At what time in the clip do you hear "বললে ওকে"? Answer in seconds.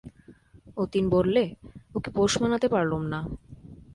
1.09-2.09